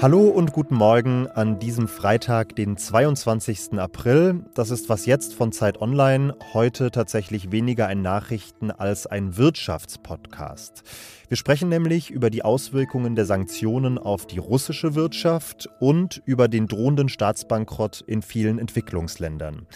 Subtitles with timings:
[0.00, 3.80] Hallo und guten Morgen an diesem Freitag, den 22.
[3.80, 4.44] April.
[4.54, 6.36] Das ist was jetzt von Zeit Online.
[6.52, 10.84] Heute tatsächlich weniger ein Nachrichten- als ein Wirtschaftspodcast.
[11.26, 16.68] Wir sprechen nämlich über die Auswirkungen der Sanktionen auf die russische Wirtschaft und über den
[16.68, 19.66] drohenden Staatsbankrott in vielen Entwicklungsländern.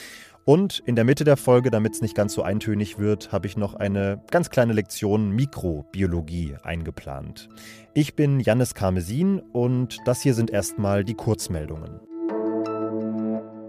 [0.45, 3.57] Und in der Mitte der Folge, damit es nicht ganz so eintönig wird, habe ich
[3.57, 7.49] noch eine ganz kleine Lektion Mikrobiologie eingeplant.
[7.95, 12.01] Ich bin Jannis Karmesin und das hier sind erstmal die Kurzmeldungen.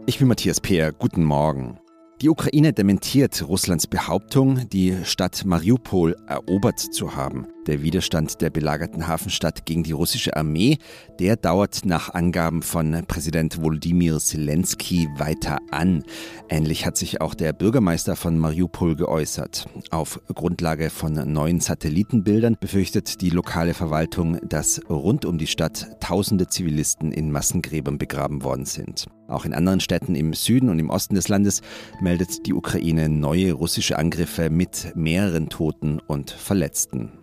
[0.08, 0.92] Ich bin Matthias Peer.
[0.92, 1.78] Guten Morgen.
[2.22, 7.53] Die Ukraine dementiert Russlands Behauptung, die Stadt Mariupol erobert zu haben.
[7.68, 10.80] Der Widerstand der belagerten Hafenstadt gegen die russische Armee,
[11.20, 16.04] der dauert nach Angaben von Präsident Volodymyr Zelensky weiter an.
[16.50, 19.68] Ähnlich hat sich auch der Bürgermeister von Mariupol geäußert.
[19.92, 26.48] Auf Grundlage von neuen Satellitenbildern befürchtet die lokale Verwaltung, dass rund um die Stadt tausende
[26.48, 29.08] Zivilisten in Massengräbern begraben worden sind.
[29.30, 31.62] Auch in anderen Städten im Süden und im Osten des Landes
[32.02, 37.23] meldet die Ukraine neue russische Angriffe mit mehreren Toten und Verletzten.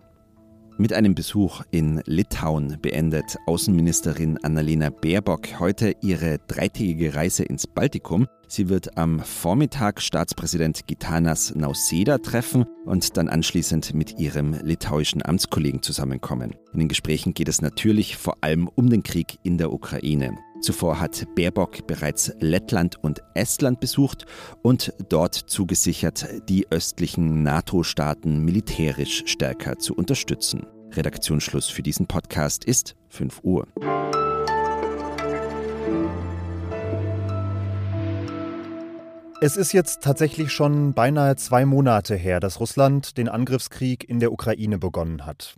[0.81, 8.27] Mit einem Besuch in Litauen beendet Außenministerin Annalena Baerbock heute ihre dreitägige Reise ins Baltikum.
[8.53, 15.83] Sie wird am Vormittag Staatspräsident Gitanas Nauseda treffen und dann anschließend mit ihrem litauischen Amtskollegen
[15.83, 16.57] zusammenkommen.
[16.73, 20.37] In den Gesprächen geht es natürlich vor allem um den Krieg in der Ukraine.
[20.61, 24.27] Zuvor hat Baerbock bereits Lettland und Estland besucht
[24.63, 30.67] und dort zugesichert, die östlichen NATO-Staaten militärisch stärker zu unterstützen.
[30.91, 33.69] Redaktionsschluss für diesen Podcast ist 5 Uhr.
[39.43, 44.33] Es ist jetzt tatsächlich schon beinahe zwei Monate her, dass Russland den Angriffskrieg in der
[44.33, 45.57] Ukraine begonnen hat.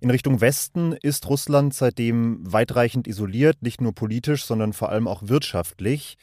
[0.00, 5.22] In Richtung Westen ist Russland seitdem weitreichend isoliert, nicht nur politisch, sondern vor allem auch
[5.24, 6.16] wirtschaftlich.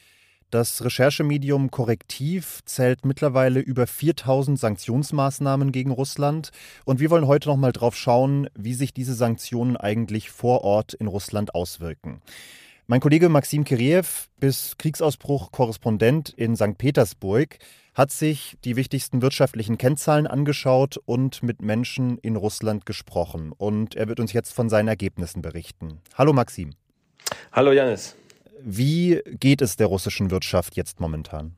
[0.51, 6.51] Das Recherchemedium Korrektiv zählt mittlerweile über 4000 Sanktionsmaßnahmen gegen Russland.
[6.85, 11.07] Und wir wollen heute nochmal drauf schauen, wie sich diese Sanktionen eigentlich vor Ort in
[11.07, 12.21] Russland auswirken.
[12.91, 16.77] Mein Kollege Maxim Kiriev, bis Kriegsausbruch Korrespondent in St.
[16.77, 17.57] Petersburg,
[17.93, 23.53] hat sich die wichtigsten wirtschaftlichen Kennzahlen angeschaut und mit Menschen in Russland gesprochen.
[23.57, 26.01] Und er wird uns jetzt von seinen Ergebnissen berichten.
[26.17, 26.71] Hallo Maxim.
[27.53, 28.17] Hallo Janis.
[28.61, 31.55] Wie geht es der russischen Wirtschaft jetzt momentan?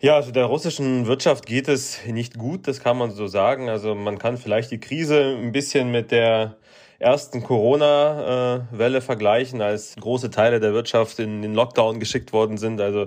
[0.00, 3.68] Ja, also der russischen Wirtschaft geht es nicht gut, das kann man so sagen.
[3.68, 6.56] Also man kann vielleicht die Krise ein bisschen mit der
[6.98, 12.80] ersten Corona-Welle vergleichen, als große Teile der Wirtschaft in den Lockdown geschickt worden sind.
[12.80, 13.06] Also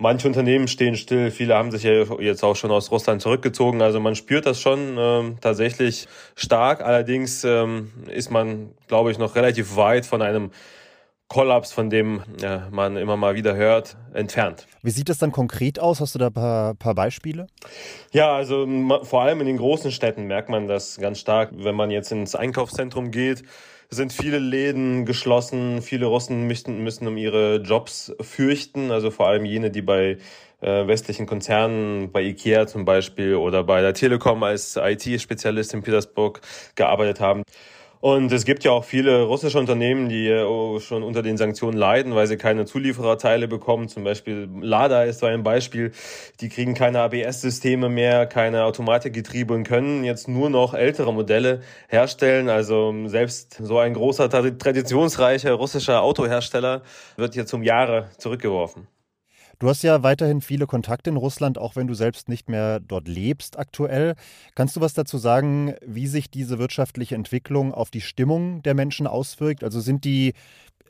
[0.00, 3.82] Manche Unternehmen stehen still, viele haben sich ja jetzt auch schon aus Russland zurückgezogen.
[3.82, 6.82] Also man spürt das schon ähm, tatsächlich stark.
[6.82, 10.52] Allerdings ähm, ist man, glaube ich, noch relativ weit von einem
[11.28, 14.66] Kollaps, von dem ja, man immer mal wieder hört, entfernt.
[14.82, 16.00] Wie sieht das dann konkret aus?
[16.00, 17.48] Hast du da ein paar, paar Beispiele?
[18.12, 18.66] Ja, also
[19.02, 21.50] vor allem in den großen Städten merkt man das ganz stark.
[21.52, 23.42] Wenn man jetzt ins Einkaufszentrum geht,
[23.90, 25.82] sind viele Läden geschlossen.
[25.82, 30.18] Viele Russen müssen, müssen um ihre Jobs fürchten, also vor allem jene, die bei
[30.60, 36.40] äh, westlichen Konzernen, bei Ikea zum Beispiel oder bei der Telekom als IT-Spezialist in Petersburg
[36.74, 37.42] gearbeitet haben.
[38.00, 42.14] Und es gibt ja auch viele russische Unternehmen, die äh, schon unter den Sanktionen leiden,
[42.14, 43.88] weil sie keine Zuliefererteile bekommen.
[43.88, 45.92] Zum Beispiel Lada ist so ein Beispiel.
[46.40, 52.48] Die kriegen keine ABS-Systeme mehr, keine Automatikgetriebe und können jetzt nur noch ältere Modelle herstellen.
[52.48, 56.82] Also selbst so ein großer, traditionsreicher russischer Autohersteller
[57.16, 58.86] wird jetzt um Jahre zurückgeworfen.
[59.58, 63.08] Du hast ja weiterhin viele Kontakte in Russland, auch wenn du selbst nicht mehr dort
[63.08, 64.14] lebst aktuell.
[64.54, 69.08] Kannst du was dazu sagen, wie sich diese wirtschaftliche Entwicklung auf die Stimmung der Menschen
[69.08, 69.64] auswirkt?
[69.64, 70.34] Also sind die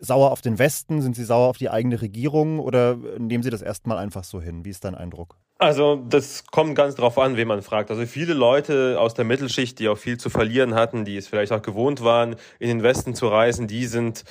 [0.00, 3.62] sauer auf den Westen, sind sie sauer auf die eigene Regierung oder nehmen sie das
[3.62, 4.66] erstmal einfach so hin?
[4.66, 5.38] Wie ist dein Eindruck?
[5.60, 7.90] Also das kommt ganz drauf an, wen man fragt.
[7.90, 11.50] Also viele Leute aus der Mittelschicht, die auch viel zu verlieren hatten, die es vielleicht
[11.50, 14.22] auch gewohnt waren, in den Westen zu reisen, die sind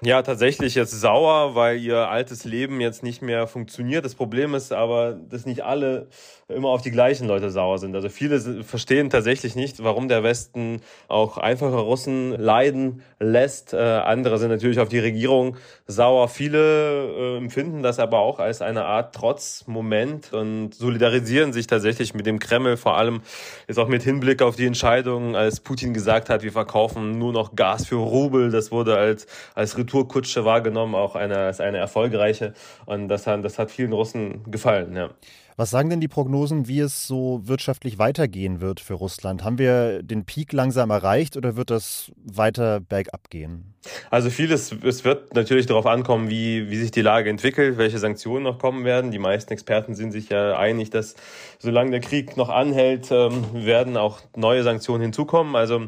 [0.00, 4.04] ja tatsächlich jetzt sauer, weil ihr altes Leben jetzt nicht mehr funktioniert.
[4.04, 6.06] Das Problem ist aber, dass nicht alle
[6.48, 7.94] immer auf die gleichen Leute sauer sind.
[7.94, 13.72] Also viele verstehen tatsächlich nicht, warum der Westen auch einfache Russen leiden lässt.
[13.72, 15.56] Äh, andere sind natürlich auf die Regierung
[15.86, 16.28] sauer.
[16.28, 22.26] Viele äh, empfinden das aber auch als eine Art Trotzmoment und solidarisieren sich tatsächlich mit
[22.26, 23.20] dem Kreml, vor allem
[23.68, 27.54] jetzt auch mit Hinblick auf die Entscheidung, als Putin gesagt hat, wir verkaufen nur noch
[27.54, 28.50] Gas für Rubel.
[28.50, 32.54] Das wurde als, als Retourkutsche wahrgenommen, auch eine, als eine erfolgreiche.
[32.84, 35.10] Und das, das hat vielen Russen gefallen, ja.
[35.58, 39.42] Was sagen denn die Prognosen, wie es so wirtschaftlich weitergehen wird für Russland?
[39.42, 43.74] Haben wir den Peak langsam erreicht oder wird das weiter bergab gehen?
[44.10, 48.44] Also vieles, es wird natürlich darauf ankommen, wie, wie sich die Lage entwickelt, welche Sanktionen
[48.44, 49.10] noch kommen werden.
[49.10, 51.14] Die meisten Experten sind sich ja einig, dass
[51.58, 55.56] solange der Krieg noch anhält, ähm, werden auch neue Sanktionen hinzukommen.
[55.56, 55.86] Also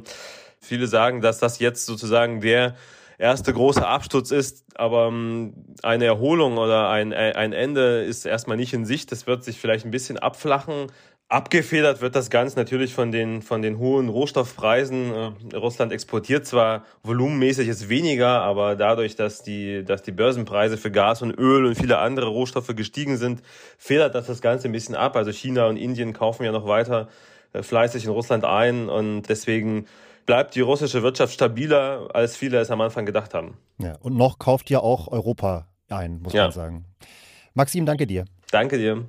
[0.61, 2.75] viele sagen, dass das jetzt sozusagen der
[3.19, 8.73] erste große Absturz ist, aber ähm, eine Erholung oder ein, ein Ende ist erstmal nicht
[8.73, 9.13] in Sicht.
[9.13, 10.87] Das wird sich vielleicht ein bisschen abflachen.
[11.31, 15.13] Abgefedert wird das Ganze natürlich von den, von den hohen Rohstoffpreisen.
[15.13, 20.91] Äh, Russland exportiert zwar volumenmäßig jetzt weniger, aber dadurch, dass die, dass die Börsenpreise für
[20.91, 23.43] Gas und Öl und viele andere Rohstoffe gestiegen sind,
[23.77, 25.17] federt das das Ganze ein bisschen ab.
[25.17, 27.09] Also China und Indien kaufen ja noch weiter
[27.53, 29.87] äh, fleißig in Russland ein und deswegen
[30.29, 33.57] bleibt die russische Wirtschaft stabiler, als viele es am Anfang gedacht haben.
[33.79, 36.43] Ja, und noch kauft ja auch Europa ein, muss ja.
[36.43, 36.85] man sagen.
[37.55, 38.27] Maxim, danke dir.
[38.51, 39.07] Danke dir.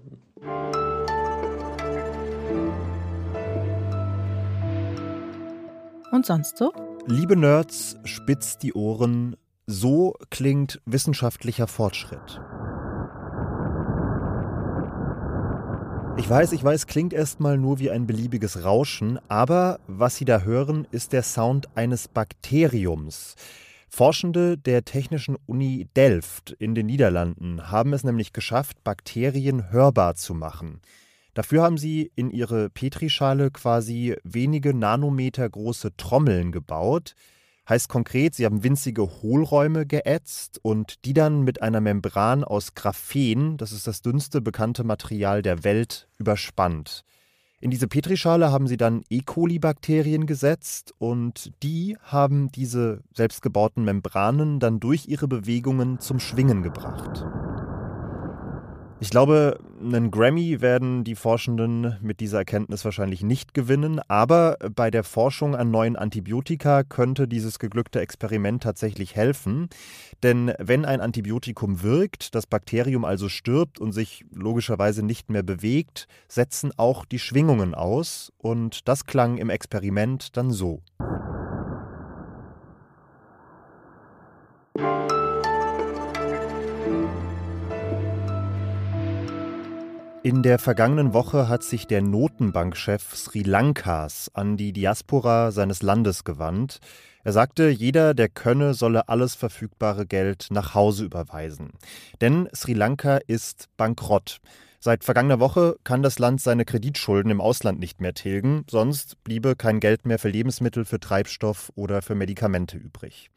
[6.11, 6.71] Und sonst so?
[7.05, 9.35] Liebe Nerds, spitzt die Ohren.
[9.67, 12.39] So klingt wissenschaftlicher Fortschritt.
[16.19, 20.41] Ich weiß, ich weiß, klingt erstmal nur wie ein beliebiges Rauschen, aber was Sie da
[20.41, 23.37] hören, ist der Sound eines Bakteriums.
[23.87, 30.33] Forschende der Technischen Uni Delft in den Niederlanden haben es nämlich geschafft, Bakterien hörbar zu
[30.33, 30.81] machen.
[31.35, 37.15] Dafür haben sie in ihre Petrischale quasi wenige Nanometer große Trommeln gebaut,
[37.69, 43.57] Heißt konkret, sie haben winzige Hohlräume geätzt und die dann mit einer Membran aus Graphen,
[43.57, 47.03] das ist das dünnste bekannte Material der Welt, überspannt.
[47.61, 49.19] In diese Petrischale haben sie dann E.
[49.21, 57.23] coli-Bakterien gesetzt und die haben diese selbstgebauten Membranen dann durch ihre Bewegungen zum Schwingen gebracht.
[59.01, 64.91] Ich glaube, einen Grammy werden die Forschenden mit dieser Erkenntnis wahrscheinlich nicht gewinnen, aber bei
[64.91, 69.69] der Forschung an neuen Antibiotika könnte dieses geglückte Experiment tatsächlich helfen.
[70.21, 76.07] Denn wenn ein Antibiotikum wirkt, das Bakterium also stirbt und sich logischerweise nicht mehr bewegt,
[76.27, 80.81] setzen auch die Schwingungen aus und das klang im Experiment dann so.
[90.29, 96.23] In der vergangenen Woche hat sich der Notenbankchef Sri Lankas an die Diaspora seines Landes
[96.23, 96.81] gewandt.
[97.23, 101.71] Er sagte, jeder, der könne, solle alles verfügbare Geld nach Hause überweisen.
[102.21, 104.39] Denn Sri Lanka ist bankrott.
[104.79, 109.55] Seit vergangener Woche kann das Land seine Kreditschulden im Ausland nicht mehr tilgen, sonst bliebe
[109.55, 113.31] kein Geld mehr für Lebensmittel, für Treibstoff oder für Medikamente übrig.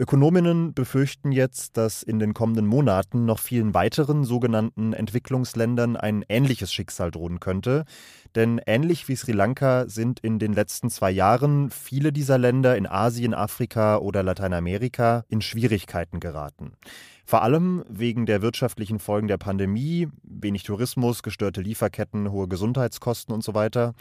[0.00, 6.72] Ökonominnen befürchten jetzt, dass in den kommenden Monaten noch vielen weiteren sogenannten Entwicklungsländern ein ähnliches
[6.72, 7.84] Schicksal drohen könnte.
[8.34, 12.86] Denn ähnlich wie Sri Lanka sind in den letzten zwei Jahren viele dieser Länder in
[12.86, 16.72] Asien, Afrika oder Lateinamerika in Schwierigkeiten geraten.
[17.26, 23.44] Vor allem wegen der wirtschaftlichen Folgen der Pandemie, wenig Tourismus, gestörte Lieferketten, hohe Gesundheitskosten und
[23.44, 23.92] so weiter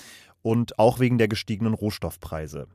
[0.41, 2.67] und auch wegen der gestiegenen Rohstoffpreise.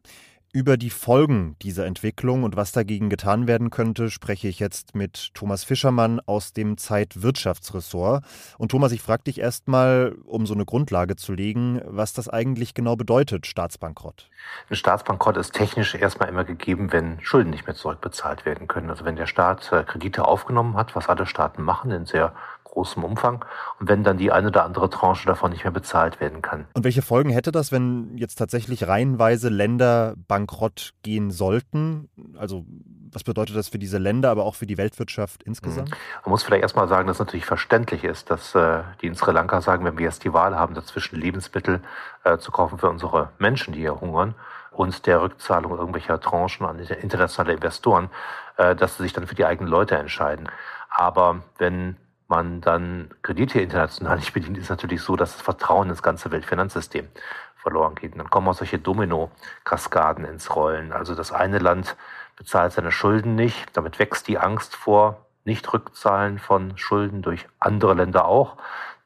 [0.54, 5.34] Über die Folgen dieser Entwicklung und was dagegen getan werden könnte, spreche ich jetzt mit
[5.34, 8.24] Thomas Fischermann aus dem Zeitwirtschaftsressort.
[8.56, 12.72] Und Thomas, ich frage dich erstmal, um so eine Grundlage zu legen, was das eigentlich
[12.72, 14.30] genau bedeutet, Staatsbankrott.
[14.70, 18.90] Ein Staatsbankrott ist technisch erstmal immer gegeben, wenn Schulden nicht mehr zurückbezahlt werden können.
[18.90, 22.32] Also wenn der Staat äh, Kredite aufgenommen hat, was alle Staaten machen in sehr
[22.74, 23.44] großem Umfang
[23.80, 26.66] und wenn dann die eine oder andere Tranche davon nicht mehr bezahlt werden kann.
[26.74, 32.08] Und welche Folgen hätte das, wenn jetzt tatsächlich reihenweise Länder bankrott gehen sollten?
[32.36, 32.64] Also
[33.12, 35.90] was bedeutet das für diese Länder, aber auch für die Weltwirtschaft insgesamt?
[35.90, 35.96] Mhm.
[36.24, 39.32] Man muss vielleicht erstmal sagen, dass es natürlich verständlich ist, dass äh, die in Sri
[39.32, 41.80] Lanka sagen, wenn wir jetzt die Wahl haben, dazwischen Lebensmittel
[42.24, 44.34] äh, zu kaufen für unsere Menschen, die hier hungern,
[44.74, 48.10] und der Rückzahlung irgendwelcher Tranchen an internationale Investoren,
[48.56, 50.48] äh, dass sie sich dann für die eigenen Leute entscheiden.
[50.90, 51.96] Aber wenn
[52.28, 57.08] man dann Kredite international nicht bedient, ist natürlich so, dass das Vertrauen ins ganze Weltfinanzsystem
[57.56, 58.12] verloren geht.
[58.12, 60.92] Und dann kommen auch solche Domino-Kaskaden ins Rollen.
[60.92, 61.96] Also das eine Land
[62.36, 68.26] bezahlt seine Schulden nicht, damit wächst die Angst vor Nichtrückzahlen von Schulden durch andere Länder
[68.26, 68.56] auch.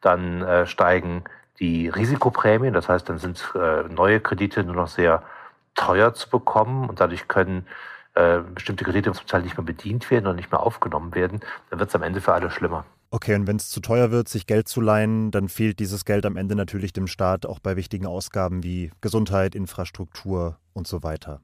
[0.00, 1.24] Dann äh, steigen
[1.58, 5.22] die Risikoprämien, das heißt, dann sind äh, neue Kredite nur noch sehr
[5.74, 7.66] teuer zu bekommen und dadurch können
[8.14, 11.40] äh, bestimmte Kredite zum Teil nicht mehr bedient werden und nicht mehr aufgenommen werden.
[11.70, 12.84] Dann wird es am Ende für alle schlimmer.
[13.10, 16.26] Okay, und wenn es zu teuer wird, sich Geld zu leihen, dann fehlt dieses Geld
[16.26, 21.40] am Ende natürlich dem Staat auch bei wichtigen Ausgaben wie Gesundheit, Infrastruktur und so weiter.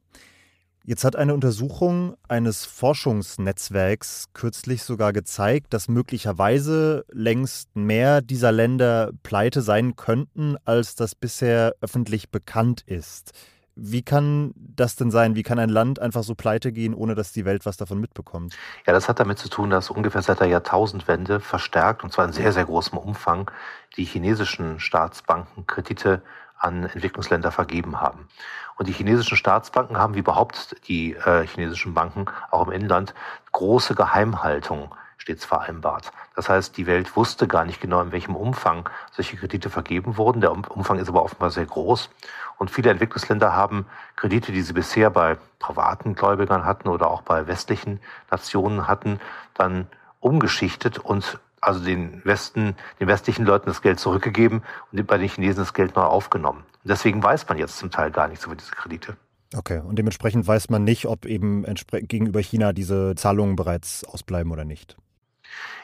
[0.86, 9.12] Jetzt hat eine Untersuchung eines Forschungsnetzwerks kürzlich sogar gezeigt, dass möglicherweise längst mehr dieser Länder
[9.22, 13.32] pleite sein könnten, als das bisher öffentlich bekannt ist.
[13.76, 15.34] Wie kann das denn sein?
[15.34, 18.54] Wie kann ein Land einfach so pleite gehen, ohne dass die Welt was davon mitbekommt?
[18.86, 22.32] Ja, das hat damit zu tun, dass ungefähr seit der Jahrtausendwende verstärkt, und zwar in
[22.32, 23.50] sehr, sehr großem Umfang,
[23.96, 26.22] die chinesischen Staatsbanken Kredite
[26.58, 28.28] an Entwicklungsländer vergeben haben.
[28.76, 33.14] Und die chinesischen Staatsbanken haben wie überhaupt die äh, chinesischen Banken auch im Inland
[33.52, 36.12] große Geheimhaltung stets vereinbart.
[36.36, 40.40] Das heißt, die Welt wusste gar nicht genau, in welchem Umfang solche Kredite vergeben wurden.
[40.40, 42.10] Der Umfang ist aber offenbar sehr groß.
[42.58, 47.46] Und viele Entwicklungsländer haben Kredite, die sie bisher bei privaten Gläubigern hatten oder auch bei
[47.46, 48.00] westlichen
[48.30, 49.18] Nationen hatten,
[49.54, 49.86] dann
[50.20, 54.62] umgeschichtet und also den Westen, den westlichen Leuten das Geld zurückgegeben
[54.92, 56.64] und bei den Chinesen das Geld neu aufgenommen.
[56.82, 59.16] Und deswegen weiß man jetzt zum Teil gar nichts über diese Kredite.
[59.56, 61.64] Okay, und dementsprechend weiß man nicht, ob eben
[62.02, 64.96] gegenüber China diese Zahlungen bereits ausbleiben oder nicht.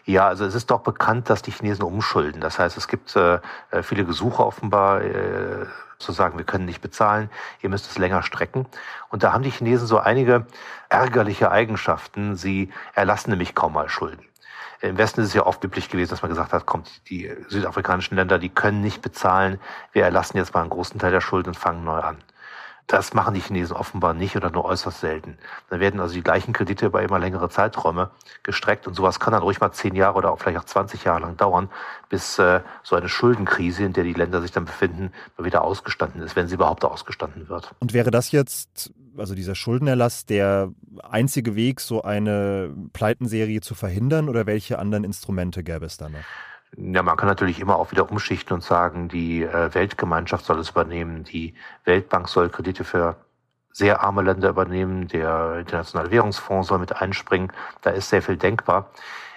[0.07, 2.41] Ja, also es ist doch bekannt, dass die Chinesen umschulden.
[2.41, 3.39] Das heißt, es gibt äh,
[3.71, 5.67] äh viele Gesuche offenbar äh,
[5.99, 8.67] zu sagen, wir können nicht bezahlen, ihr müsst es länger strecken.
[9.11, 10.47] Und da haben die Chinesen so einige
[10.89, 12.37] ärgerliche Eigenschaften.
[12.37, 14.25] Sie erlassen nämlich kaum mal Schulden.
[14.81, 18.17] Im Westen ist es ja oft üblich gewesen, dass man gesagt hat, kommt, die südafrikanischen
[18.17, 19.61] Länder, die können nicht bezahlen,
[19.93, 22.17] wir erlassen jetzt mal einen großen Teil der Schulden und fangen neu an.
[22.91, 25.39] Das machen die Chinesen offenbar nicht oder nur äußerst selten.
[25.69, 28.11] Dann werden also die gleichen Kredite über immer längere Zeiträume
[28.43, 31.21] gestreckt und sowas kann dann ruhig mal zehn Jahre oder auch vielleicht auch 20 Jahre
[31.21, 31.71] lang dauern,
[32.09, 36.21] bis äh, so eine Schuldenkrise, in der die Länder sich dann befinden, mal wieder ausgestanden
[36.21, 37.73] ist, wenn sie überhaupt ausgestanden wird.
[37.79, 40.73] Und wäre das jetzt, also dieser Schuldenerlass, der
[41.09, 46.19] einzige Weg, so eine Pleitenserie zu verhindern oder welche anderen Instrumente gäbe es da noch?
[46.77, 50.71] Ja, man kann natürlich immer auch wieder umschichten und sagen, die äh, Weltgemeinschaft soll es
[50.71, 53.17] übernehmen, die Weltbank soll Kredite für
[53.73, 57.53] sehr arme Länder übernehmen, der Internationale Währungsfonds soll mit einspringen.
[57.83, 58.91] Da ist sehr viel denkbar.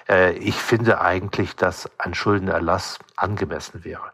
[0.08, 4.12] Äh, ich finde eigentlich, dass ein Schuldenerlass angemessen wäre.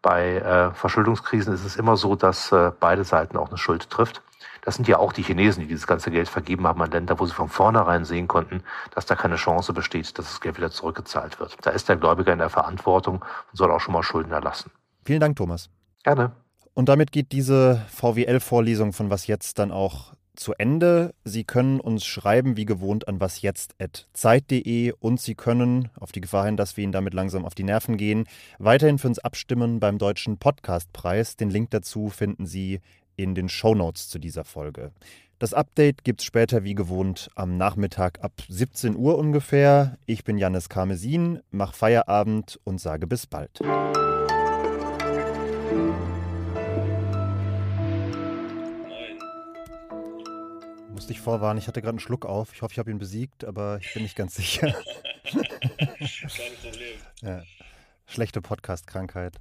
[0.00, 4.22] Bei äh, Verschuldungskrisen ist es immer so, dass beide Seiten auch eine Schuld trifft.
[4.62, 7.26] Das sind ja auch die Chinesen, die dieses ganze Geld vergeben haben an Länder, wo
[7.26, 8.62] sie von vornherein sehen konnten,
[8.94, 11.56] dass da keine Chance besteht, dass das Geld wieder zurückgezahlt wird.
[11.62, 14.70] Da ist der Gläubiger in der Verantwortung und soll auch schon mal Schulden erlassen.
[15.04, 15.68] Vielen Dank, Thomas.
[16.04, 16.32] Gerne.
[16.74, 21.14] Und damit geht diese VWL-Vorlesung von Was jetzt dann auch zu Ende.
[21.24, 26.56] Sie können uns schreiben, wie gewohnt, an wasjetzt.zeit.de und Sie können, auf die Gefahr hin,
[26.56, 28.24] dass wir Ihnen damit langsam auf die Nerven gehen,
[28.58, 31.36] weiterhin für uns abstimmen beim Deutschen Podcastpreis.
[31.36, 32.80] Den Link dazu finden Sie
[33.22, 34.92] in den Shownotes zu dieser Folge.
[35.38, 39.98] Das Update gibt es später wie gewohnt am Nachmittag ab 17 Uhr ungefähr.
[40.06, 43.60] Ich bin Janis Karmesin, mach Feierabend und sage bis bald.
[50.92, 52.52] Musste ich vorwarnen, ich hatte gerade einen Schluck auf.
[52.54, 54.74] Ich hoffe, ich habe ihn besiegt, aber ich bin nicht ganz sicher.
[55.24, 56.98] Kein Problem.
[57.22, 57.42] Ja.
[58.06, 59.36] Schlechte Podcast-Krankheit.